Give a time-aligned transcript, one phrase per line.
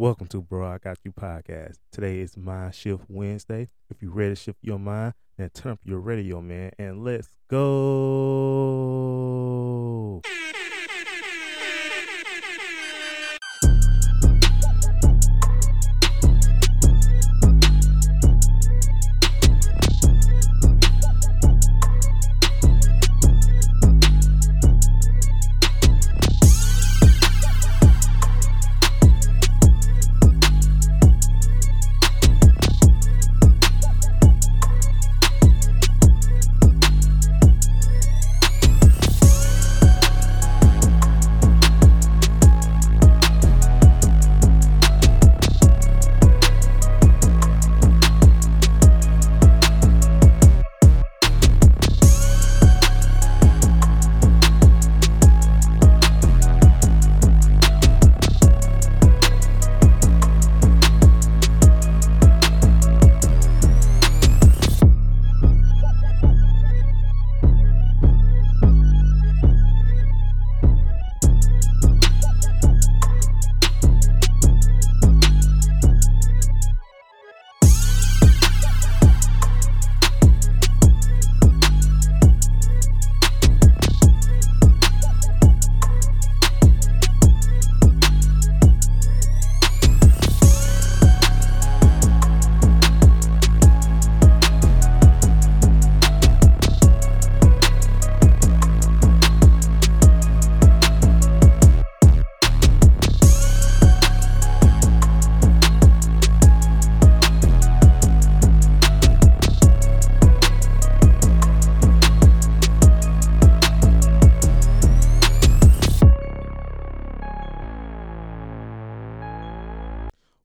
[0.00, 1.74] Welcome to Bro I Got You podcast.
[1.92, 3.68] Today is Mind Shift Wednesday.
[3.90, 7.28] If you're ready to shift your mind, then turn up your radio, man, and let's
[7.50, 9.29] go.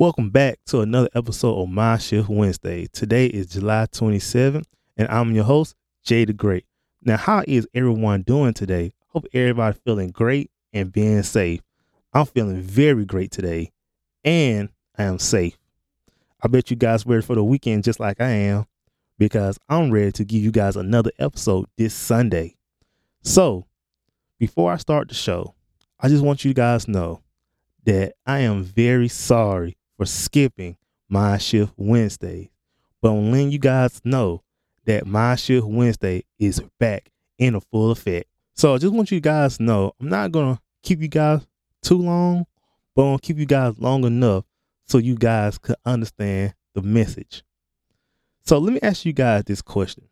[0.00, 2.86] Welcome back to another episode of Mind Shift Wednesday.
[2.86, 4.62] Today is July 27th,
[4.96, 6.66] and I'm your host, Jay the Great.
[7.02, 8.92] Now, how is everyone doing today?
[9.08, 11.62] Hope everybody feeling great and being safe.
[12.12, 13.72] I'm feeling very great today,
[14.22, 15.58] and I am safe.
[16.40, 18.66] I bet you guys ready for the weekend just like I am,
[19.18, 22.54] because I'm ready to give you guys another episode this Sunday.
[23.24, 23.66] So,
[24.38, 25.56] before I start the show,
[25.98, 27.22] I just want you guys to know
[27.84, 30.78] that I am very sorry for skipping
[31.08, 32.50] Mind Shift Wednesday.
[33.02, 34.42] But I'm letting you guys know
[34.86, 38.28] that Mind Shift Wednesday is back in a full effect.
[38.54, 41.46] So I just want you guys to know I'm not gonna keep you guys
[41.82, 42.46] too long,
[42.94, 44.44] but I'm gonna keep you guys long enough
[44.86, 47.42] so you guys could understand the message.
[48.44, 50.04] So let me ask you guys this question.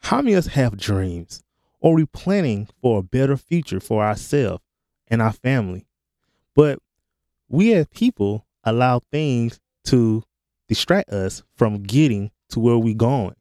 [0.00, 1.42] How many of us have dreams?
[1.80, 4.62] Or are we planning for a better future for ourselves
[5.08, 5.86] and our family?
[6.54, 6.78] But
[7.48, 10.22] we as people allow things to
[10.68, 13.34] distract us from getting to where we're going.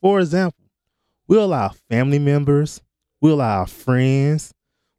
[0.00, 0.64] For example,
[1.26, 2.80] we allow family members,
[3.20, 4.52] we allow friends,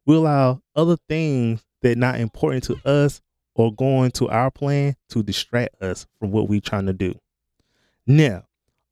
[0.06, 3.20] we allow other things that not important to us
[3.54, 7.14] or going to our plan to distract us from what we're trying to do.
[8.06, 8.44] Now,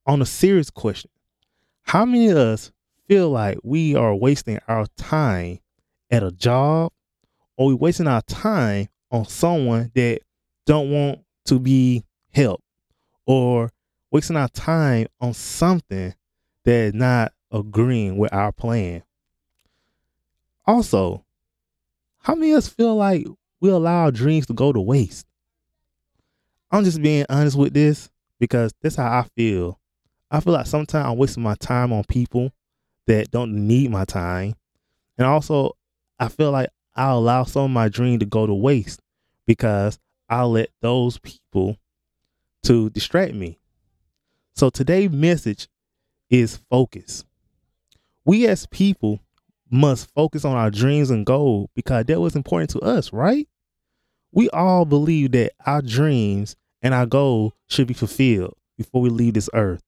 [0.06, 1.10] on a serious question,
[1.82, 2.72] how many of us
[3.08, 5.58] feel like we are wasting our time
[6.10, 6.92] at a job
[7.56, 10.20] or we wasting our time on someone that
[10.66, 12.64] don't want to be helped
[13.26, 13.70] or
[14.10, 16.14] wasting our time on something
[16.64, 19.02] that is not agreeing with our plan.
[20.66, 21.24] Also,
[22.18, 23.26] how many of us feel like
[23.60, 25.26] we allow our dreams to go to waste?
[26.70, 29.80] I'm just being honest with this because that's how I feel.
[30.30, 32.52] I feel like sometimes I'm wasting my time on people
[33.06, 34.54] that don't need my time.
[35.18, 35.76] And also,
[36.18, 39.00] I feel like I allow some of my dream to go to waste
[39.46, 39.98] because
[40.30, 41.76] I'll let those people
[42.62, 43.58] to distract me.
[44.54, 45.68] So today's message
[46.30, 47.24] is focus.
[48.24, 49.18] We as people
[49.70, 53.48] must focus on our dreams and goals because that was important to us, right?
[54.30, 59.34] We all believe that our dreams and our goal should be fulfilled before we leave
[59.34, 59.82] this earth.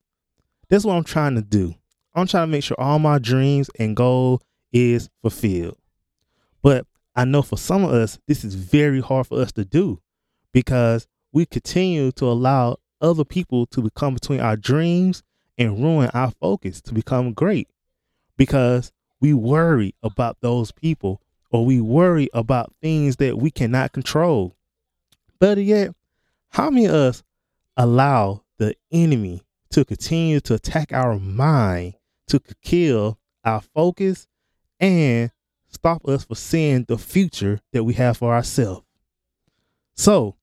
[0.68, 1.74] That's what I'm trying to do.
[2.14, 5.78] I'm trying to make sure all my dreams and goal is fulfilled.
[6.62, 10.00] But I know for some of us, this is very hard for us to do
[10.52, 15.22] because we continue to allow other people to become between our dreams
[15.58, 17.68] and ruin our focus to become great
[18.36, 21.20] because we worry about those people
[21.50, 24.56] or we worry about things that we cannot control.
[25.38, 25.94] Better yet,
[26.50, 27.22] how many of us
[27.76, 31.94] allow the enemy to continue to attack our mind
[32.28, 34.26] to kill our focus
[34.80, 35.30] and
[35.68, 38.84] stop us from seeing the future that we have for ourselves?
[39.94, 40.36] So,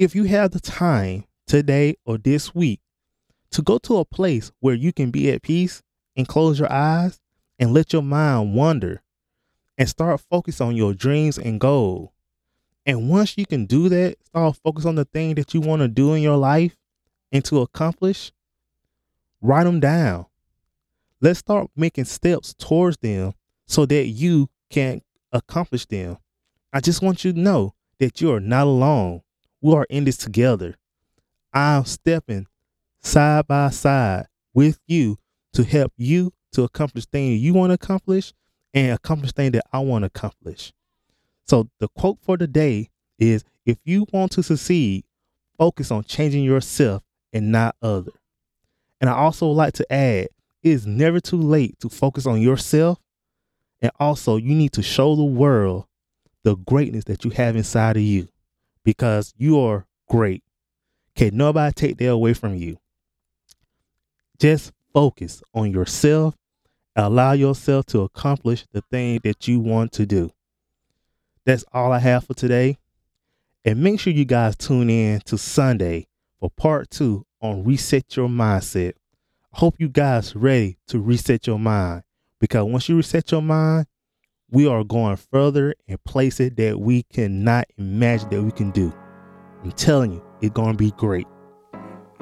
[0.00, 2.80] if you have the time today or this week
[3.50, 5.82] to go to a place where you can be at peace
[6.16, 7.20] and close your eyes
[7.58, 9.02] and let your mind wander
[9.76, 12.08] and start focus on your dreams and goals.
[12.86, 15.88] And once you can do that, start focus on the thing that you want to
[15.88, 16.74] do in your life
[17.30, 18.32] and to accomplish,
[19.42, 20.24] write them down.
[21.20, 23.34] Let's start making steps towards them
[23.66, 26.16] so that you can accomplish them.
[26.72, 29.20] I just want you to know that you are not alone.
[29.62, 30.76] We are in this together.
[31.52, 32.46] I'm stepping
[33.02, 35.18] side by side with you
[35.52, 38.32] to help you to accomplish things you want to accomplish
[38.72, 40.72] and accomplish things that I want to accomplish.
[41.46, 45.04] So the quote for the day is if you want to succeed,
[45.58, 47.02] focus on changing yourself
[47.32, 48.12] and not other.
[49.00, 50.28] And I also like to add,
[50.62, 52.98] it is never too late to focus on yourself.
[53.82, 55.86] And also you need to show the world
[56.44, 58.28] the greatness that you have inside of you
[58.84, 60.42] because you are great.
[61.14, 62.78] Can nobody take that away from you?
[64.38, 66.34] Just focus on yourself.
[66.96, 70.30] Allow yourself to accomplish the thing that you want to do.
[71.44, 72.78] That's all I have for today.
[73.64, 76.06] And make sure you guys tune in to Sunday
[76.38, 78.94] for part two on Reset Your Mindset.
[79.52, 82.02] I hope you guys ready to reset your mind
[82.40, 83.86] because once you reset your mind,
[84.52, 88.92] we are going further in places that we cannot imagine that we can do.
[89.62, 91.26] I'm telling you, it's going to be great.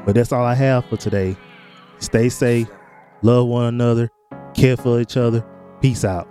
[0.05, 1.37] But that's all I have for today.
[1.99, 2.69] Stay safe,
[3.23, 4.11] love one another,
[4.55, 5.45] care for each other.
[5.81, 6.29] Peace out.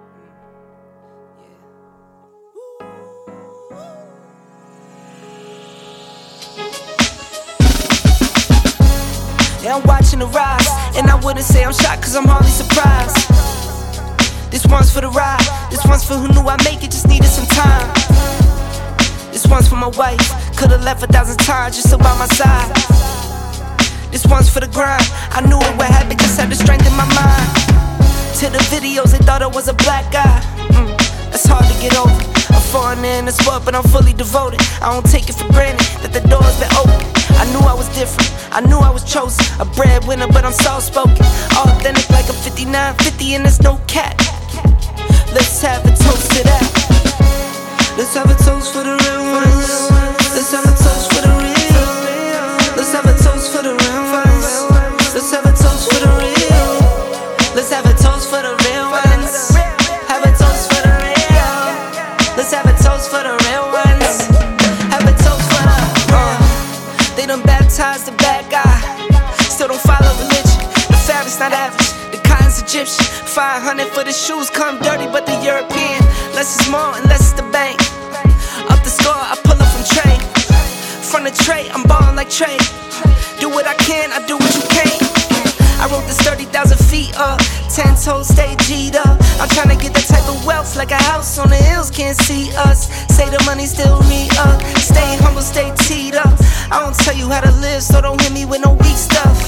[9.63, 13.36] Yeah, I'm watching the rise, and I wouldn't say I'm shocked, cause I'm hardly surprised.
[14.49, 17.27] This one's for the ride, this one's for who knew I'd make it, just needed
[17.27, 17.87] some time.
[19.31, 22.73] This one's for my wife, could've left a thousand times just to by my side.
[24.11, 25.03] This one's for the grind,
[25.35, 27.49] I knew it would happen, just had the strength in my mind.
[28.39, 30.39] To the videos, they thought I was a black guy.
[30.71, 30.95] Mm,
[31.29, 32.13] that's hard to get over.
[32.53, 34.61] I'm foreigner in the sport, but I'm fully devoted.
[34.81, 37.03] I don't take it for granted that the door's been open.
[37.35, 39.43] I knew I was different, I knew I was chosen.
[39.59, 41.25] A breadwinner, but I'm soft spoken.
[41.57, 44.36] Authentic like a 5950, and there's no cap.
[45.37, 46.65] Let's have a toast to that.
[47.93, 49.69] Let's have a toast for the real ones.
[50.33, 52.73] Let's have a toast for the real.
[52.73, 54.65] Let's have a toast for the real ones.
[55.13, 57.53] Let's have a toast for the real.
[57.53, 59.53] Let's have a toast for the real ones.
[60.09, 61.53] Have a toast for the real.
[62.33, 64.25] Let's have a toast for the real ones.
[64.89, 65.77] Have a toast for the.
[66.17, 66.33] Uh,
[67.13, 68.73] they done baptized the bad guy.
[69.53, 70.65] Still don't follow religion.
[70.89, 71.86] The fabric's not average.
[72.47, 73.05] Cotton's Egyptian.
[73.27, 75.99] 500 for the shoes come dirty, but the European.
[76.31, 77.75] Less is more and less is the bank.
[78.71, 80.21] Up the score, I pull up from trade.
[81.03, 82.57] From the tray, I'm ballin' like Trey.
[83.39, 85.17] Do what I can, I do what you can't.
[85.79, 87.39] I wrote this 30,000 feet up,
[87.69, 89.19] 10 toes stay G'd up.
[89.43, 92.49] I'm tryna get that type of wealth like a house on the hills, can't see
[92.55, 92.87] us.
[93.13, 96.33] Say the money still me up, stay humble, stay teed up.
[96.71, 99.46] I don't tell you how to live, so don't hit me with no weak stuff.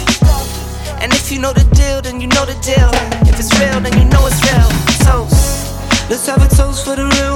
[1.01, 2.91] And if you know the deal, then you know the deal.
[3.27, 4.69] If it's real, then you know it's real.
[5.05, 6.09] Toast.
[6.09, 7.28] Let's have a toast for the real.